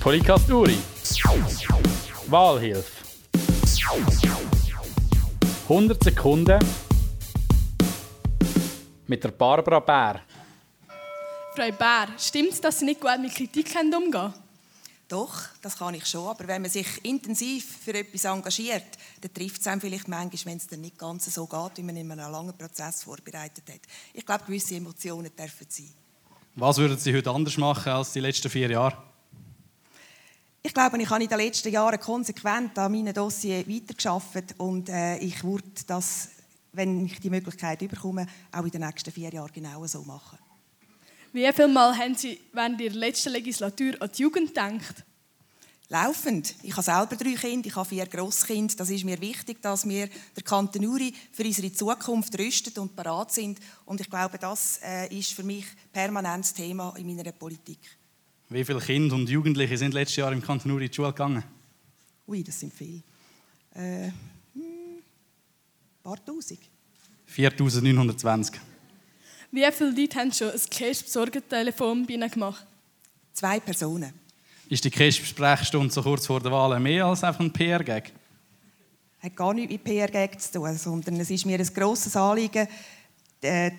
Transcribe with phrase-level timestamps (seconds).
[0.00, 0.78] Podcast Uri.
[2.26, 3.04] Wahlhilfe.
[5.64, 6.58] 100 Sekunden
[9.06, 10.20] mit der Barbara Bär.
[11.54, 14.34] Frau Bär, stimmt es, dass Sie nicht gut mit Kritik umgehen können?
[15.08, 16.28] Doch, das kann ich schon.
[16.28, 18.86] Aber wenn man sich intensiv für etwas engagiert,
[19.20, 21.96] dann trifft es einem vielleicht manchmal, wenn es dann nicht ganz so geht, wie man
[21.96, 23.80] in einem langen Prozess vorbereitet hat.
[24.12, 26.05] Ich glaube, gewisse Emotionen dürfen sein.
[26.58, 28.96] Was würden Sie heute anders machen als die letzten vier Jahre?
[30.62, 35.18] Ich glaube, ich habe in den letzten Jahren konsequent an meinem Dossier weitergearbeitet und äh,
[35.18, 36.30] ich würde das,
[36.72, 40.38] wenn ich die Möglichkeit bekomme, auch in den nächsten vier Jahren genau so machen.
[41.34, 45.04] Wie viele Mal haben Sie während der letzten Legislatur an die Jugend gedacht?
[45.88, 46.56] Laufend.
[46.64, 48.74] Ich habe selber drei Kinder, ich habe vier Grosskinder.
[48.76, 53.32] Das ist mir wichtig, dass wir der Kanton Uri für unsere Zukunft rüstet und parat
[53.32, 53.60] sind.
[53.84, 57.78] Und ich glaube, das äh, ist für mich permanentes Thema in meiner Politik.
[58.48, 61.44] Wie viele Kinder und Jugendliche sind letztes Jahr im Kanton Uri in die Schule gegangen?
[62.26, 63.02] Ui, das sind viele.
[63.72, 64.06] Äh,
[64.54, 65.02] hm, ein
[66.02, 66.60] paar Tausend.
[67.26, 68.60] 4920.
[69.52, 72.66] Wie viele Leute haben schon ein Cash-Besorgentelefon bei Ihnen gemacht?
[73.32, 74.25] Zwei Personen.
[74.68, 78.12] Ist die KESB-Sprechstunde so kurz vor der Wahl mehr als einfach ein PR-Gag?
[79.22, 82.66] Hat gar nichts mit PR-Gag zu tun, sondern es ist mir ein grosses Anliegen,
[83.42, 83.70] die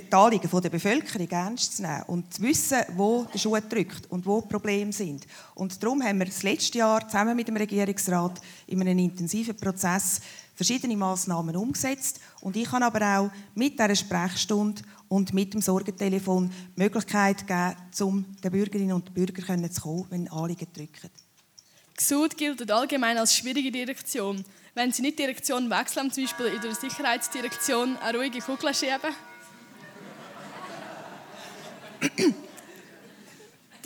[0.00, 4.26] die Anliegen der Bevölkerung ernst zu nehmen und zu wissen, wo der Schuh drückt und
[4.26, 5.26] wo die Probleme sind.
[5.54, 10.20] Und darum haben wir das letzte Jahr zusammen mit dem Regierungsrat in einem intensiven Prozess
[10.54, 12.20] verschiedene Massnahmen umgesetzt.
[12.40, 17.76] Und ich habe aber auch mit dieser Sprechstunde und mit dem Sorgentelefon die Möglichkeit gegeben,
[18.00, 21.10] um den Bürgerinnen und Bürgern zu kommen, wenn Anliegen drücken.
[21.96, 24.44] Gesund gilt allgemein als schwierige Direktion.
[24.74, 29.14] Wenn Sie nicht die Direktion wechseln, zum Beispiel in der Sicherheitsdirektion, eine ruhige Kugel schieben?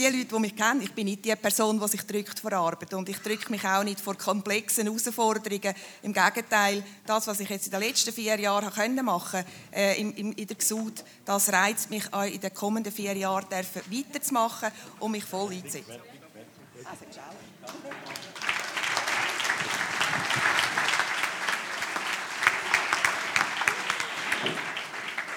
[0.00, 2.94] Die Leute, die mich kennen, ich bin nicht die Person, die sich drückt vor Arbeit
[2.94, 5.74] und ich drücke mich auch nicht vor komplexen Herausforderungen.
[6.02, 10.12] Im Gegenteil, das, was ich jetzt in den letzten vier Jahren machen konnte, äh, in,
[10.14, 14.70] in, in der GSUD, das reizt mich auch in den kommenden vier Jahren weiterzumachen
[15.00, 16.00] und mich voll einzusetzen.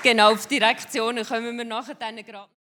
[0.02, 2.63] Genau, auf die Direktionen kommen wir nachher dann gerade.